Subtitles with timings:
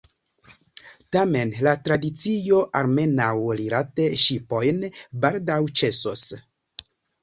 [1.15, 3.29] Tamen la tradicio, almenaŭ
[3.63, 4.85] rilate ŝipojn,
[5.25, 6.31] baldaŭ ĉesos.